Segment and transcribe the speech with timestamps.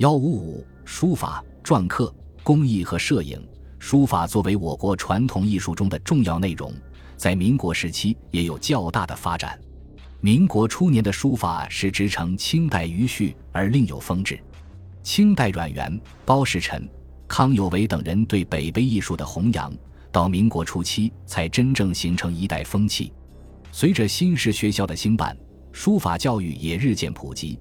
[0.00, 2.10] 幺五五书法、篆刻、
[2.42, 3.38] 工艺和摄影。
[3.78, 6.72] 书法作为我国传统艺术中的重要内容，
[7.18, 9.60] 在民国时期也有较大的发展。
[10.22, 14.42] 民国初年的书法是直承清代余绪而另有风致。
[15.02, 16.88] 清代阮元、包世臣、
[17.28, 19.70] 康有为等人对北碑艺术的弘扬，
[20.10, 23.12] 到民国初期才真正形成一代风气。
[23.70, 25.36] 随着新式学校的兴办，
[25.72, 27.58] 书法教育也日渐普及，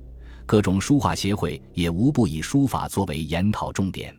[0.49, 4.11] 各种书画协会也无不以书法作为研讨重点。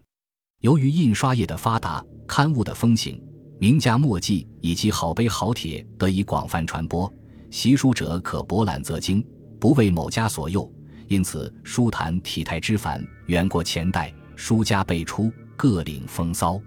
[0.61, 3.21] 由于印刷业的发达，刊物的风行，
[3.59, 7.13] 名家墨迹以及好碑好帖得以广泛传播，
[7.51, 9.27] 习书者可博览则精，
[9.59, 10.73] 不为某家所用。
[11.09, 14.15] 因此，书坛体态之繁，远过前代。
[14.37, 16.61] 书家辈出，各领风骚。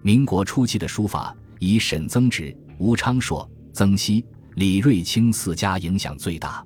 [0.00, 6.64] 民国初期的书法，以沈曾直、吴昌硕、曾皙、李瑞清四家影响最大。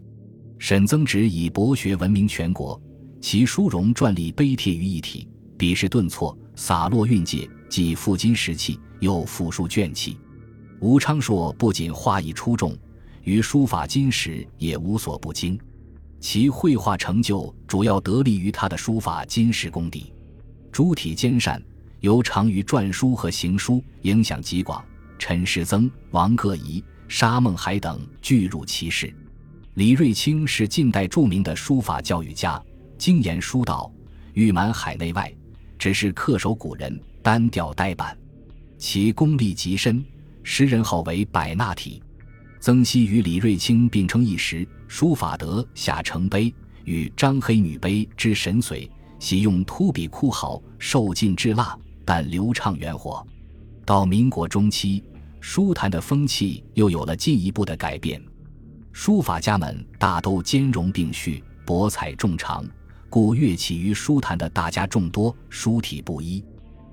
[0.59, 2.80] 沈曾植以博学闻名全国，
[3.20, 10.18] 其书容篆隶碑帖于一体，笔势顿挫，洒落韵界，既富金石气，又富书卷气。
[10.80, 12.76] 吴昌硕不仅画艺出众，
[13.23, 15.59] 于书法金石也无所不精。
[16.18, 20.13] 其绘画成就主要得力于他的书法金石功底，
[20.73, 21.63] 诸体兼善，
[22.01, 24.82] 尤长于篆书和行书，影响极广。
[25.18, 29.15] 陈世曾、王各仪、沙孟海等俱入其室。
[29.77, 32.59] 李瑞清是近代著名的书法教育家，
[32.96, 33.93] 精研书道，
[34.32, 35.30] 誉满海内外，
[35.79, 38.16] 只是恪守古人，单调呆板。
[38.79, 40.02] 其功力极深，
[40.43, 42.02] 时人号为百纳体。
[42.59, 46.51] 曾皙与李瑞清并称一时，书法得下成碑，
[46.85, 48.88] 与张黑女碑之神髓，
[49.19, 53.23] 喜用秃笔枯毫，受尽至蜡，但流畅圆活。
[53.85, 55.04] 到民国中期，
[55.38, 58.19] 书坛的风气又有了进一步的改变，
[58.98, 62.64] 书法家们大都兼容并蓄，博采众长，
[63.10, 66.42] 故乐器于书坛的大家众多，书体不一，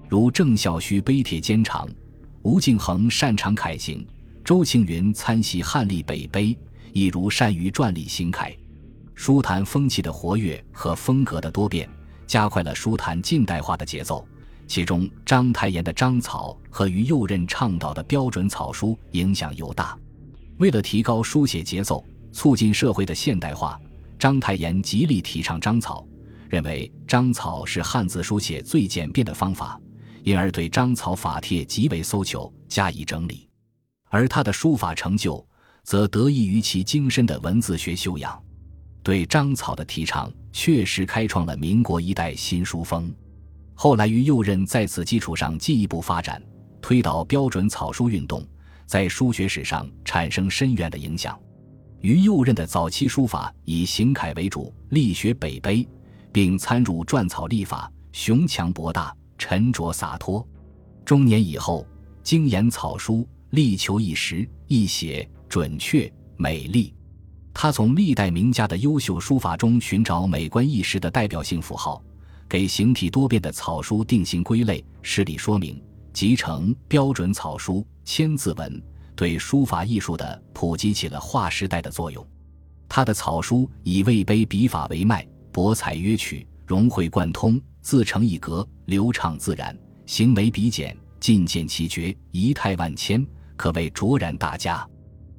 [0.10, 1.88] 如郑孝胥碑帖兼长，
[2.42, 4.06] 吴敬恒擅长楷行。
[4.44, 6.56] 周庆云参习汉隶北碑，
[6.92, 8.54] 亦如善于篆隶行楷。
[9.16, 11.90] 书坛风气的活跃和风格的多变，
[12.28, 14.28] 加快了书坛近代化的节奏。
[14.68, 19.98] 其中，章太炎的章草和于右任倡导的标准草书影响尤大。
[20.58, 23.80] 为了提高书写节奏，促进社会的现代化，
[24.18, 26.06] 章太炎极力提倡章草，
[26.50, 29.80] 认为章草是汉字书写最简便的方法，
[30.24, 33.50] 因而对章草法帖极为搜求，加以整理。
[34.10, 35.46] 而他的书法成就，
[35.84, 38.42] 则得益于其精深的文字学修养。
[39.02, 43.14] 对章草的提倡，确实开创了民国一代新书风。
[43.74, 46.42] 后来于右任在此基础上进一步发展，
[46.80, 48.48] 推导标准草书运动，
[48.94, 51.36] 在书学史上产生深远的影响。
[52.02, 55.84] 于右任的早期书法以行楷为主，力学北碑，
[56.32, 60.48] 并参入篆草隶法，雄强博大，沉着洒脱。
[61.04, 61.84] 中年以后，
[62.22, 63.28] 精研草书。
[63.50, 66.94] 力求一时、一写、准确、美丽。
[67.52, 72.00] 他从历代名家的优秀书法中寻找美观一时的代表性符号，
[72.48, 75.82] 给形体多变的草书定型归类、施理说明，
[76.14, 78.82] 集成标准草书、千字文，
[79.16, 82.26] 对书法艺术的普及起了划时代的作用。
[82.88, 89.76] 他的草书以魏碑笔法为脉，博采约取，融会贯通，自成一格，流畅自然，
[90.06, 93.26] 行为笔简，尽见奇绝，仪态万千。
[93.56, 94.88] 可谓卓然大家，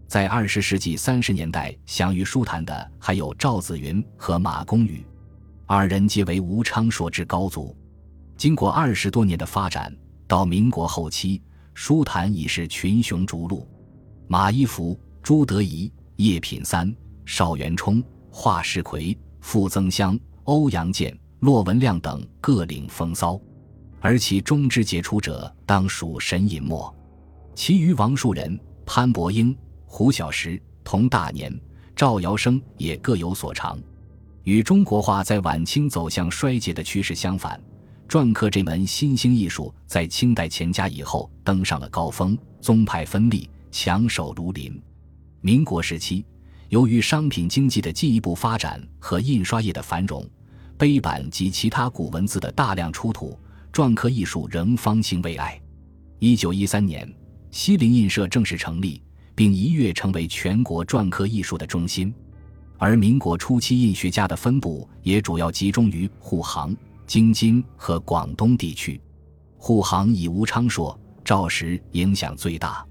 [0.09, 5.05] 在二十世纪三十年代享誉书坛的还有赵子云和马公宇，
[5.67, 7.77] 二人皆为吴昌硕之高足。
[8.37, 9.95] 经过二十多年的发展，
[10.35, 11.41] 到民国后期，
[11.75, 13.65] 书坛已是群雄逐鹿，
[14.27, 16.93] 马一浮、朱德仪、叶品三、
[17.25, 18.03] 邵元冲、
[18.33, 23.41] 华世奎、傅增湘、欧阳健、骆文亮等各领风骚，
[24.01, 26.93] 而其中之杰出者，当属沈尹默。
[27.55, 29.57] 其余王树人、潘伯英、
[29.87, 31.57] 胡小石、童大年、
[31.95, 33.79] 赵尧生也各有所长。
[34.43, 37.63] 与中国画在晚清走向衰竭的趋势相反，
[38.09, 44.81] 篆刻这门新兴艺术在清代乾嘉以后登上了高峰，宗派分立，强手如林。
[45.41, 46.25] 民国时期，
[46.69, 50.25] 由于商品经济的进一步发展和印刷业的繁荣，
[50.79, 53.39] 碑版及其他古文字的大量出土，
[53.73, 55.61] 篆刻艺术仍方兴未艾。
[56.19, 57.13] 一九一三年。
[57.51, 59.01] 西泠印社正式成立，
[59.33, 62.13] 并一跃成为全国篆刻艺术的中心。
[62.79, 66.75] 而民国初期印学家的分布也主要集中于沪杭、
[67.07, 69.01] 京津和广东地区。
[69.57, 72.85] 沪杭以吴昌硕、赵石影响最大。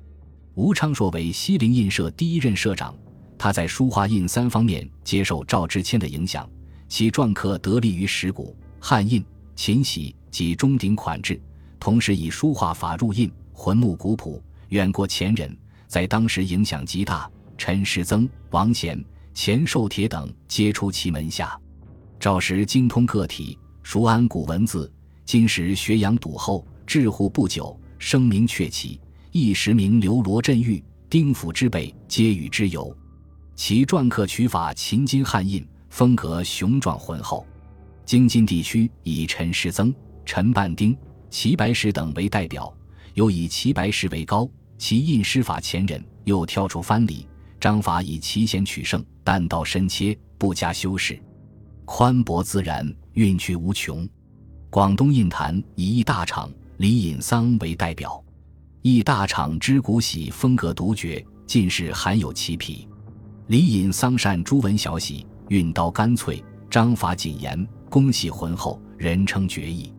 [0.55, 2.95] 吴昌硕为西泠印社第一任社长，
[3.37, 6.49] 他在书画印三方面接受赵之谦的影响，
[6.87, 9.23] 其篆刻得力于石鼓、汉印、
[9.55, 11.41] 秦玺及钟鼎款制，
[11.79, 15.55] 同时以书画法入印，浑目古朴，远过前人，
[15.87, 17.29] 在当时影响极大。
[17.55, 21.59] 陈师曾、王贤、钱寿铁等皆出其门下。
[22.19, 24.91] 赵石精通各体，熟谙古文字。
[25.25, 28.99] 今时学养笃厚，治户不久，声名鹊起。
[29.31, 32.95] 一时名流罗振玉、丁府之辈皆与之游。
[33.55, 37.45] 其篆刻取法秦金汉印，风格雄壮浑厚。
[38.05, 39.93] 京津地区以陈师曾、
[40.25, 40.95] 陈半丁、
[41.29, 42.71] 齐白石等为代表，
[43.13, 44.47] 又以齐白石为高，
[44.77, 47.27] 其印师法前人，又挑出藩篱。
[47.59, 51.17] 章法以奇险取胜，单刀深切，不加修饰，
[51.85, 54.07] 宽博自然，韵趣无穷。
[54.69, 58.23] 广东印坛以易大厂李隐桑为代表，
[58.81, 62.87] 易大厂之古玺风格独绝，尽是罕有其癖。
[63.47, 69.93] 李隐桑善朱文小玺，运刀干脆，章法谨严，工细浑厚，人称绝艺。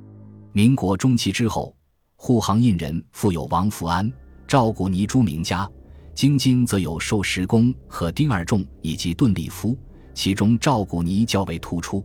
[0.53, 1.73] 民国中期之后，
[2.17, 4.13] 护航印人复有王福安、
[4.49, 5.71] 赵古泥诸名家。
[6.17, 9.77] 京津则有寿石公和丁二仲以及顿立夫，
[10.15, 12.05] 其中赵古泥较为突出。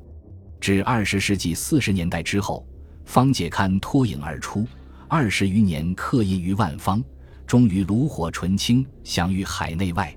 [0.60, 2.66] 至二十世纪四十年代之后，
[3.06, 4.68] 方解刊脱颖而出，
[5.08, 7.04] 二十余年刻印于万方，
[7.48, 10.16] 终于炉火纯青，享誉海内外。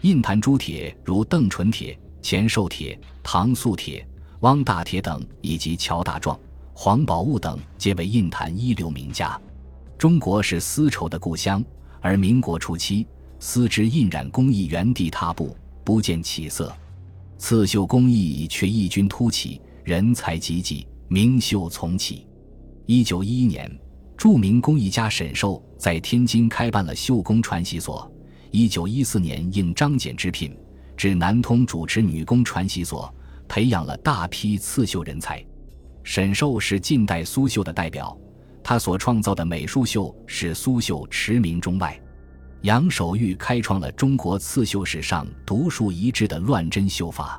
[0.00, 4.06] 印坛诸铁如邓纯铁、钱寿铁、唐素铁、
[4.40, 6.38] 汪大铁等，以及乔大壮、
[6.72, 9.40] 黄宝物等，皆为印坛一流名家。
[9.98, 11.64] 中国是丝绸的故乡，
[12.00, 13.06] 而民国初期。
[13.40, 15.54] 丝织印染工艺原地踏步，
[15.84, 16.72] 不见起色；
[17.36, 22.26] 刺绣工艺却异军突起，人才济济，名秀丛起。
[22.86, 23.70] 一九一一年，
[24.16, 28.10] 著名工艺家沈寿在天津开办了绣工传习所。
[28.50, 30.56] 一九一四年，应张謇之聘，
[30.96, 33.14] 至南通主持女工传习所，
[33.46, 35.44] 培养了大批刺绣人才。
[36.02, 38.16] 沈寿是近代苏绣的代表，
[38.62, 42.00] 他所创造的美术绣使苏绣驰名中外。
[42.62, 47.38] 杨守玉开创了中国刺绣史上独树一帜的乱针绣法，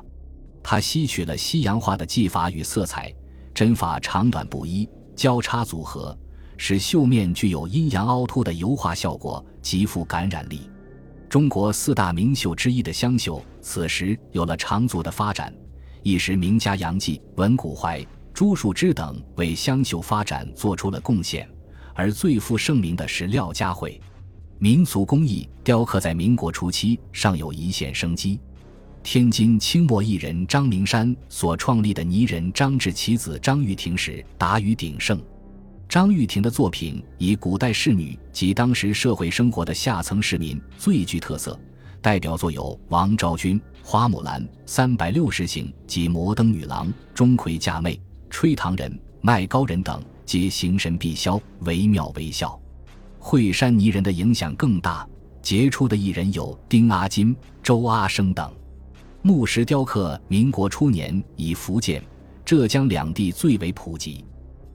[0.68, 3.14] 他吸取了西洋画的技法与色彩，
[3.54, 6.18] 针法长短不一，交叉组合，
[6.56, 10.68] 使绣面具有阴阳凹凸的油画效果，极富感染力。
[11.28, 15.54] 中国四大名绣之一的湘绣，此时有了长足的发展。
[16.02, 18.04] 一时名家杨继、文谷怀、
[18.34, 21.48] 朱树之等为湘绣发展做出了贡献，
[21.94, 24.00] 而最负盛名的是廖家慧。
[24.58, 28.40] 民俗工艺雕刻在民国初期尚有一线生机。
[29.06, 35.22] 天津清末艺人张明山所创立的泥人张志其子张玉婷时达于鼎盛。
[35.88, 41.56] 张玉婷的作品以古代仕女及当时社会生活的下层市民最具特色，
[42.02, 47.92] 代表作有《王昭君》《花木兰》《三百六十行》及《摩登女郎》《钟馗嫁妹》
[48.28, 52.60] 《吹糖人》《卖高人》等，皆形神毕肖，惟妙惟肖。
[53.20, 55.08] 惠山泥人的影响更大，
[55.40, 58.52] 杰出的艺人有丁阿金、周阿生等。
[59.26, 62.00] 木石雕刻，民国初年以福建、
[62.44, 64.24] 浙江两地最为普及。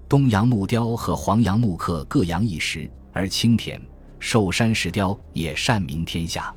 [0.09, 3.81] 东洋木雕和黄杨木刻各扬一时，而青田、
[4.19, 6.53] 寿山石雕也善名天下。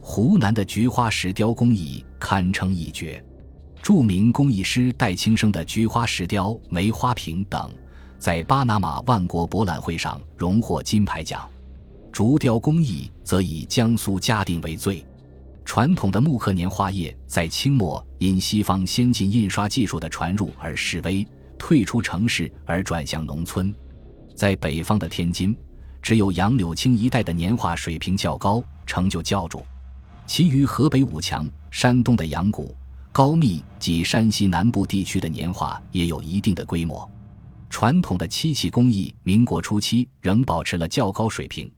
[0.00, 3.24] 湖南的菊花石雕工艺堪称一绝，
[3.80, 7.70] 著名工艺师戴青生的菊花石雕梅花瓶等。
[8.18, 11.48] 在巴拿马万国博览会上荣获金牌奖，
[12.10, 15.06] 竹雕工艺则以江苏嘉定为最。
[15.68, 21.24] 传统的木刻年画业在清末因西方先进印刷技术的传入而式微，
[21.58, 23.72] 退出城市而转向农村。
[24.34, 25.54] 在北方的天津，
[26.00, 29.58] 只有杨柳青一带的年画水平较高，成就较著；
[30.26, 32.74] 其余河北武强、山东的阳谷、
[33.12, 37.08] 高密及山西南部地区的年画也有一定的规模。
[37.68, 41.70] 传统的漆器工艺，民国初期仍保持了较高水平。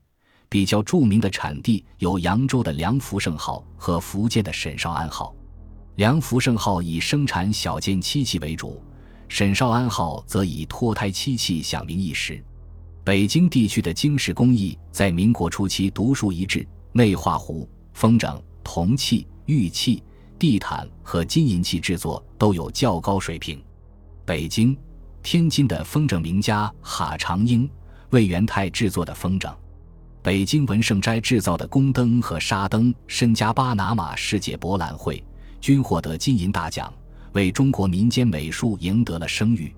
[0.51, 5.33] 比较著名的产地有扬州的梁福盛号和福建的沈绍安号。
[5.95, 8.83] 梁福盛号以生产小件漆器为主，
[9.29, 12.43] 沈绍安号则以脱胎漆器响名一时。
[13.01, 20.03] 北京地区的京式工艺在民国初期独树一帜，内画壶、风筝、铜器、玉器、
[20.37, 23.63] 地毯和金银器制作都有较高水平。
[24.25, 24.77] 北京。
[25.23, 27.69] 天津的风筝名家哈长英、
[28.09, 29.53] 为元泰制作的风筝，
[30.23, 35.23] 北京文盛斋制造的宫灯和纱灯，身加巴拿马世界博览会，
[35.59, 36.93] 均获得金银大奖，
[37.33, 39.73] 为中国民间美术赢得了声誉。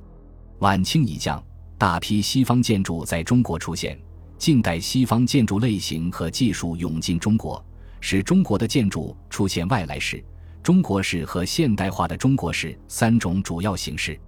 [0.59, 1.41] 晚清以降，
[1.77, 3.97] 大批西方建筑在中国出现，
[4.38, 7.65] 近代西方建筑类型和技术涌进中国，
[8.01, 10.21] 使中国的建筑出现外来式、
[10.62, 14.19] 中国式和现代化的中国式三种主要形式。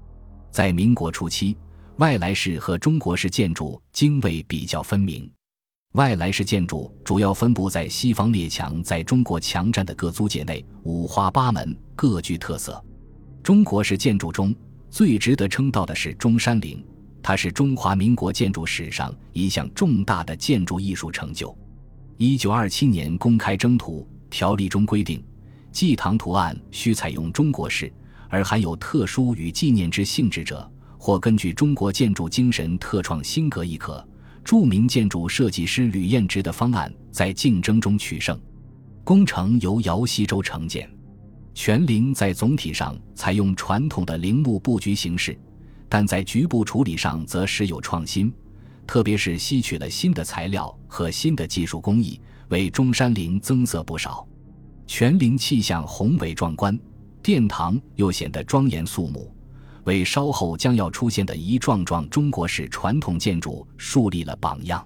[0.49, 1.57] 在民国初期，
[1.97, 5.29] 外来式和中国式建筑泾渭比较分明。
[5.95, 12.83] 外来式建筑主要分布在西方列强在中国强占的各租界内，五花八门，各具特色。
[13.41, 14.53] 中国式建筑中
[14.89, 16.85] 最值得称道的是中山陵，
[17.23, 21.57] 它是中华民国建筑史上一项重大的建筑艺术成就。
[22.17, 25.23] 一九二七年公开征图条例中规定，
[25.71, 27.89] 祭堂图案需采用中国式，
[28.27, 34.05] 而含有特殊与纪念之性质者，或根据中国建筑精神特创新格亦可。
[34.45, 38.39] 著名建筑设计师吕彦直的方案在竞争中取胜，
[39.03, 40.87] 工程由姚锡洲承建。
[41.55, 45.35] 全陵在总体上采用传统的陵墓布局形式，
[45.89, 48.31] 但在局部处理上则时有创新，
[48.85, 54.27] 特别是吸取了新的材料和新的技术工艺，为中山陵增色不少。
[54.85, 56.77] 全陵气象宏伟壮观，
[57.23, 59.34] 殿堂又显得庄严肃穆，
[59.85, 64.85] 为稍后将要出现的一幢幢中国式传统建筑树立了榜样。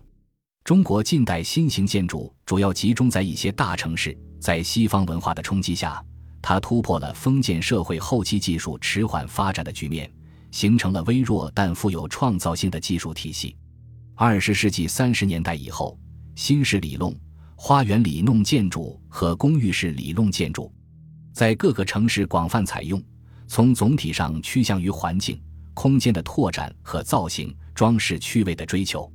[0.64, 6.04] 中国近代新型建筑主要集中在一些大城市，在西方文化的冲击下。
[6.42, 10.10] 它突破了封建社会后期技术迟缓发展的局面，
[10.52, 13.58] 形成了微弱但富有创造性的技术体系。
[14.16, 16.00] 二十世纪三十年代以后，
[16.36, 17.14] 新式里弄、
[17.56, 20.72] 花园里弄建筑和公寓式里弄建筑
[21.34, 23.02] 在各个城市广泛采用，
[23.50, 25.42] 从总体上趋向于环境
[25.74, 29.12] 空间的拓展和造型装饰趣味的追求。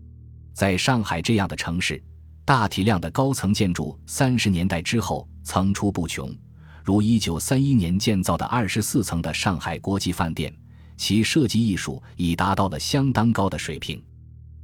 [0.53, 2.03] 在上海这样的城市，
[2.45, 6.35] 大体量的高层建筑三十年代之后层出不穷。
[6.83, 10.53] 如一九三一年建造的二十四层的上海国际饭店，
[10.97, 14.03] 其设计艺术已达到了相当高的水平，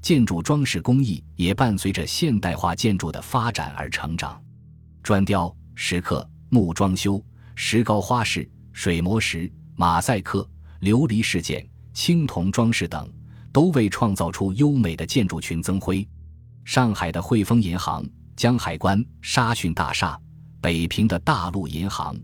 [0.02, 4.42] 建筑装饰工艺也伴随着现代化建筑的发展而成长。
[5.00, 7.24] 砖雕、石刻、木装修、
[7.54, 9.50] 石膏花饰、水磨石、
[9.80, 10.46] 马赛克、
[10.82, 13.10] 琉璃饰件、青铜装饰等，
[13.50, 16.06] 都为创造出优美的建筑群增辉。
[16.66, 18.04] 上海的汇丰银行、
[18.36, 20.20] 江海关、沙逊大厦。
[20.60, 22.14] 北平的大陆银行、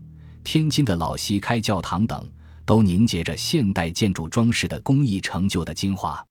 [0.43, 2.23] 天津的老西开教堂等，
[2.63, 6.23] 都凝结着现代建筑装饰的工艺成就的精华。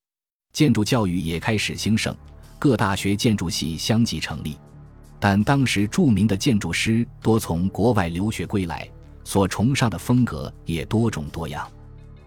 [0.52, 2.14] 建筑教育也开始兴盛，
[2.56, 4.56] 各大学建筑系相继成立。
[5.18, 8.88] 但当时著名的建筑师多从国外留学归来，
[9.26, 11.68] 所崇尚的风格也多种多样。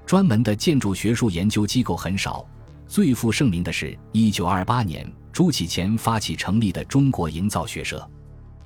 [0.06, 2.46] 专门的建筑学术研究机构很少，
[2.90, 8.06] 最负盛名的是一九二八年朱启潜发起成立的中国营造学社。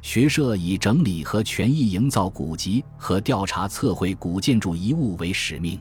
[0.01, 5.79] 学社以整理和权益营造古籍和调查测绘古建筑遗物为使命，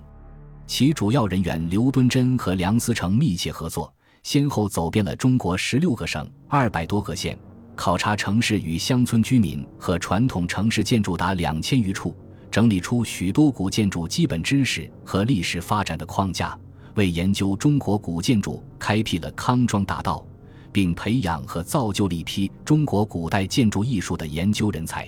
[0.67, 3.91] 其主要人员刘敦桢和梁思成密切合作，
[4.23, 7.37] 先后走遍了中国十六个省、二百多个县，
[7.75, 12.15] 考察城市与乡村居民和传统城市建筑达两千余处，
[12.53, 16.57] 整理出许多古建筑基本知识和历史发展的框架，
[16.95, 20.25] 为研究中国古建筑开辟了康庄大道。
[20.73, 25.07] 并培养和造就了一批中国古代建筑艺术的研究人才。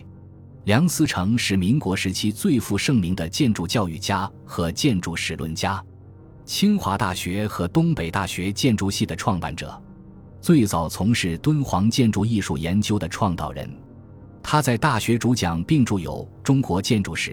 [0.64, 5.82] 梁思成是民国时期最负盛名的建筑教育家和建筑史论家，
[6.44, 9.82] 清华大学和东北大学建筑系的创办者，
[10.40, 13.68] 最早从事敦煌建筑艺术研究的创导人。
[14.46, 17.30] 他在大学主讲并著有《中国建筑史》，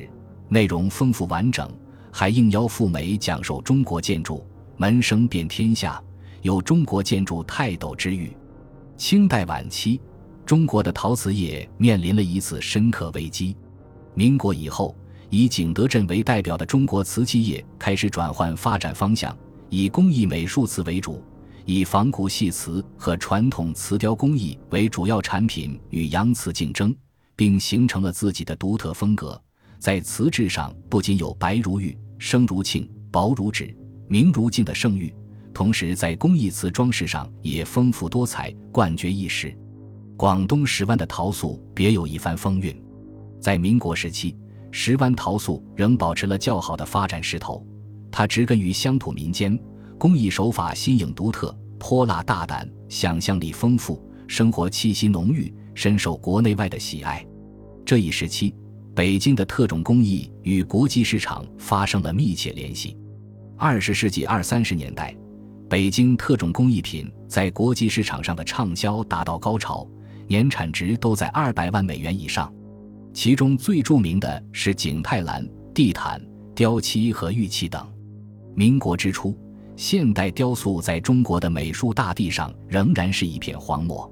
[0.47, 1.69] 内容丰富完整，
[2.09, 6.01] 还应邀赴美讲授中国建筑，门声遍天下。
[6.41, 8.35] 有中国建筑泰斗之誉。
[8.95, 9.99] 清代晚期，
[10.45, 13.57] 中国的陶瓷业面临了一次深刻危机。
[14.15, 14.95] 民国以后，
[15.29, 19.37] 以景德镇为代表的中国瓷器业开始转换发展方向，
[19.69, 21.21] 以工艺美术瓷为主，
[21.73, 26.93] 以仿古细瓷和传统瓷雕工艺为主要产品与洋瓷竞争，
[27.33, 29.41] 并形成了自己的独特风格。
[29.79, 33.73] 在瓷质上，不仅有白如玉、生如磬、薄如纸、
[34.09, 35.15] 明如镜的盛誉。
[35.53, 39.57] 同时，在工艺瓷装饰上也丰富多彩、冠绝一时。
[40.17, 42.75] 广东石湾的陶塑别有一番风韵。
[43.39, 44.37] 在民国时期，
[44.71, 47.65] 石湾陶塑仍保持了较好的发展势头。
[48.11, 49.57] 它植根于乡土民间，
[49.97, 57.25] 工艺手法新颖独特、泼辣大胆、想象力丰富、生活气息浓郁，深受国内外的喜爱。
[57.83, 58.53] 这一时期，
[58.93, 62.95] 北京的特种工艺与国际市场发生了密切联系。
[63.57, 65.13] 二十世纪二三十年代。
[65.67, 69.87] 北京特种工艺品在国际市场上的畅销达到高潮，
[70.27, 72.53] 年产值都在二百万美元以上。
[73.11, 76.21] 其中最著名的是景泰蓝、地毯、
[76.53, 77.87] 雕漆和玉器等。
[78.53, 79.35] 民国之初，
[79.81, 84.07] 现代雕塑在中国的美术大地上仍然是一片荒漠。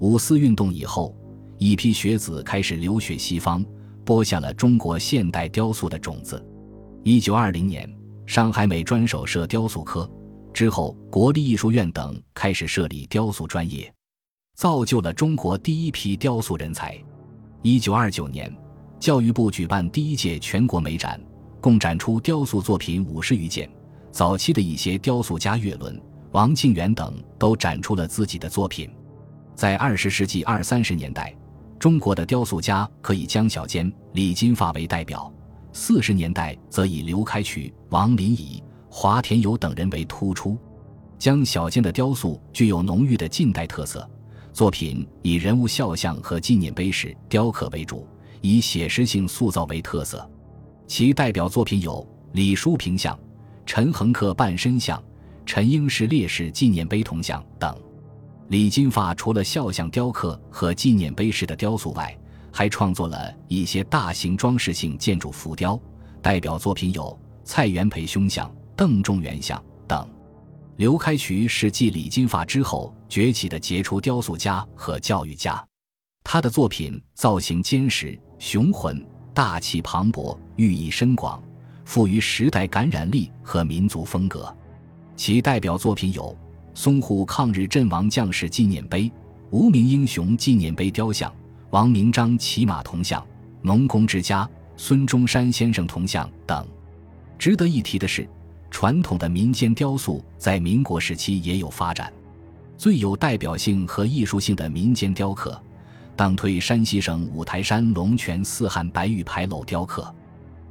[0.00, 1.16] 五四运动以后，
[1.56, 3.64] 一批学子开始留学西方，
[4.04, 6.46] 播下了中国现代雕塑的种子。
[7.04, 7.90] 一九二零年。
[8.26, 10.06] 上海美专手设雕塑科，
[10.52, 13.90] 之后国立艺术院等开始设立雕塑专业，
[14.56, 17.02] 造就了中国第一批雕塑人才。
[17.62, 18.54] 一九二九年，
[19.00, 21.18] 教育部举办第一届全国美展，
[21.62, 23.66] 共展出雕塑作品五十余件。
[24.18, 25.96] 早期的一些雕塑家岳伦、
[26.32, 28.90] 王庆元等都展出了自己的作品。
[29.54, 31.32] 在二十世纪二三十年代，
[31.78, 35.32] 中国的雕塑家可以江小坚、李金发为代表。
[35.72, 38.60] 四十年代则以刘开渠、王林乙、
[38.90, 40.58] 华田友等人为突出。
[41.16, 44.04] 江小坚的雕塑具有浓郁的近代特色，
[44.52, 48.04] 作品以人物肖像和纪念碑式雕刻为主，
[48.40, 50.28] 以写实性塑造为特色。
[50.88, 53.16] 其代表作品有李叔平像、
[53.68, 55.00] 陈恒恪半身像、
[55.44, 57.78] 陈英士烈士纪念碑铜像等。
[58.48, 62.18] 李金发除了肖像雕刻和纪念碑式的雕塑外，
[62.50, 65.78] 还创作了一些大型装饰性建筑浮雕，
[66.22, 70.08] 代表作品有蔡元培胸像、邓仲元像等。
[70.76, 75.62] 刘开渠是继李金发之后崛起的杰出雕塑家和教育家，
[76.24, 81.42] 他的作品造型坚实、雄浑、大气磅礴，寓意深广，
[81.88, 84.54] 富于时代感染力和民族风格。
[85.16, 86.36] 其代表作品有
[86.74, 89.10] 淞沪抗日阵亡将士纪念碑、
[89.48, 91.32] 无名英雄纪念碑雕像。
[91.70, 93.26] 王明章骑马铜像、
[93.62, 96.68] 农工之家孙中山先生铜像等。
[97.38, 98.28] 值得一提的是，
[98.70, 102.12] 传统的民间雕塑在民国时期也有发展。
[102.76, 105.58] 最有代表性和艺术性的民间雕刻，
[106.14, 110.14] 当推山西省五台山龙泉四汉白玉牌楼雕刻。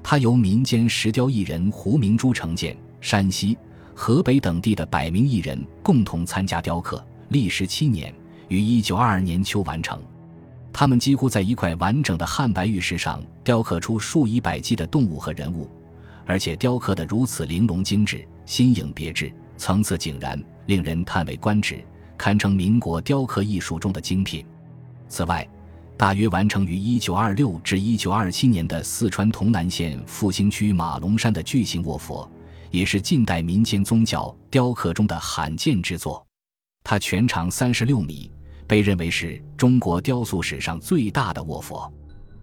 [0.10, 3.58] 它由民间石雕艺人胡明珠承建，山西、
[3.94, 8.16] 河北等地的百名艺人共同参加雕刻，历时七年，
[8.48, 10.02] 于一九二二年秋完成。
[10.72, 15.70] 他们几乎在一块完整的汉白玉石上雕刻出数以百计的动物和人物，
[16.26, 21.84] 而且雕刻得如此玲珑精致、新颖别致、层次井然，令人叹为观止，
[22.18, 24.46] 堪称民国雕刻艺术中的精品。
[25.10, 25.46] 此外，
[25.98, 32.30] 大约完成于1926至1927年的四川潼南县复兴区马龙山的巨型卧佛，
[32.72, 36.26] 也是近代民间宗教雕刻中的罕见之作。
[36.84, 38.32] 它全长三十六米。
[38.68, 41.90] 被认为是中国雕塑史上最大的卧佛。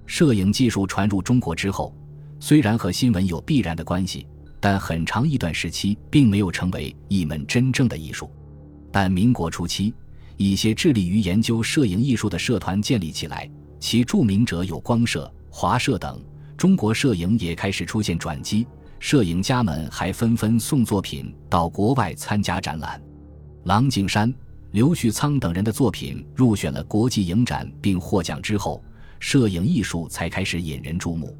[0.07, 1.95] 摄影技术传入中国之后，
[2.41, 4.27] 虽然和新闻有必然的关系，
[4.59, 8.31] 但很长一段时期并没有成为一门真正的艺术。
[8.91, 9.93] 但民国初期，
[10.37, 16.23] 一些致力于研究摄影艺术的社团建立起来，其著名者有光社、华社等。
[16.57, 18.67] 中国摄影也开始出现转机，
[18.99, 23.03] 摄影家们还纷纷送作品到国外参加展览。
[23.65, 24.33] 郎景山。
[24.71, 28.83] 刘旭苍等人的作品入选了国际影展并获奖之后，
[29.21, 31.39] 摄影艺术才开始引人注目。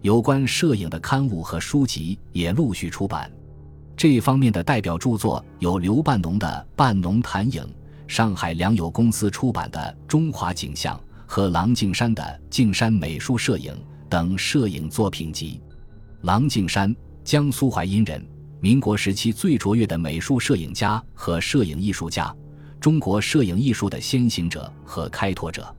[0.00, 3.28] 有关摄影的刊物和书籍也陆续出版。
[3.96, 6.46] 这方面的代表著作有刘半农的
[6.76, 7.60] 《半农谈影》，
[8.08, 13.72] 上海良友公司出版的《中华景象》和郎静山的《静山美术摄影》
[14.08, 15.60] 等摄影作品集。
[16.22, 18.26] 郎静山，江苏淮阴人，
[18.60, 22.34] 民国时期最卓越的美术摄影家和摄影艺术家。
[22.80, 25.76] 中国摄影艺术的先行者和开拓者，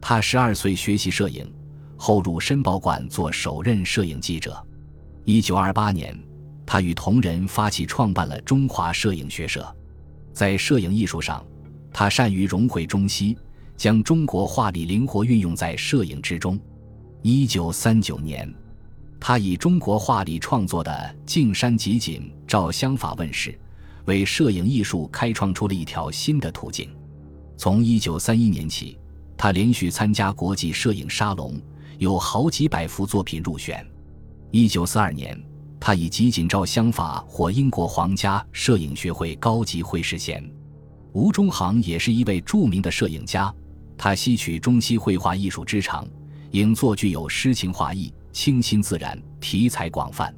[0.00, 1.52] 他十二岁学习摄影，
[1.96, 4.64] 后入申报馆做首任摄影记者。
[5.24, 6.16] 一九二八年，
[6.64, 9.66] 他与同仁发起创办了中华摄影学社。
[10.32, 11.44] 在摄影艺术上，
[11.94, 13.38] 他善于融会中西，
[13.76, 16.58] 将中国画理灵活运用在摄影之中。
[17.22, 18.52] 一九三九年，
[19.20, 20.90] 他以中国画理创作的
[21.24, 23.56] 《镜山集锦》照相法问世。
[24.06, 26.90] 为摄影艺术开创出了一条新的途径。
[27.56, 28.98] 从1931年起，
[29.36, 31.58] 他连续参加国际摄影沙龙，
[31.98, 33.86] 有好几百幅作品入选。
[34.50, 35.44] 1942年，
[35.80, 40.44] 他以集锦照相法获英国皇家摄影学会高级会士衔。
[41.14, 43.52] 吴中行也是一位著名的摄影家，
[43.96, 46.04] 他吸取中西绘画艺术之长，
[46.50, 50.34] 影作具有诗情画意、清新自然，题材广泛，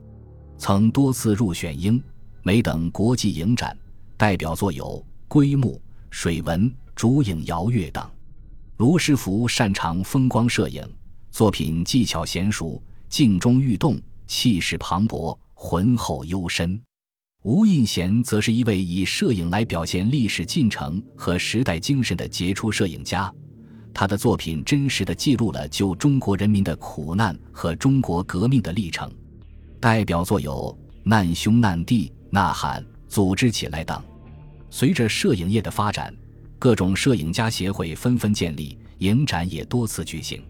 [0.59, 2.01] 曾多次入选英。
[2.43, 3.75] 美等国际影展，
[4.19, 4.85] 代表作有
[5.27, 5.73] 《归木》
[6.11, 8.07] 《水纹》《竹影摇月》等。
[8.77, 10.87] 卢师福擅长风光摄影，
[11.31, 16.79] 作品技巧娴熟，静中寓动，气势磅礴，浑厚幽深。
[17.47, 23.33] 吴印贤则是一位以摄影来表现历史进程和时代精神的杰出摄影家，
[23.95, 29.09] 他的作品真实地记录了救中国人民的苦难和中国革命的历程。
[29.79, 30.77] 代表作有
[31.09, 32.09] 《难兄难弟》。
[32.31, 34.03] 呐喊，组织起来等。
[34.69, 36.13] 随着摄影业的发展，
[36.59, 40.43] 各种摄影家协会纷纷建立，影展也多次举行。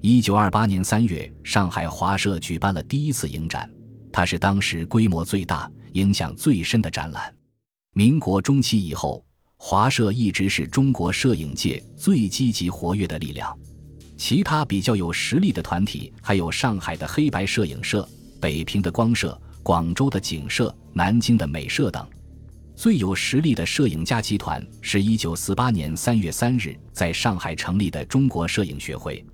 [0.00, 3.68] 一九二八年三月，上海华社举办了第一次影展，
[4.12, 7.34] 它是当时规模最大、影响最深的展览。
[7.94, 9.24] 民国中期以后，
[9.56, 13.56] 华社一直是中国摄影界最积极活跃的力量。
[14.16, 18.08] 其他比较有实力的团体还有上海的黑白摄影社、
[18.40, 22.04] 北平的光社、广州的景社、南京的美社等。
[22.74, 29.24] 最有实力的摄影家集团是一九四八年三月三日在上海成立的中国摄影学会，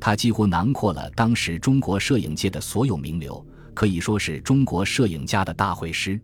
[0.00, 6.18] 它几乎囊括了当时中国摄影界的所有名流，可以说是中国摄影家的大会师。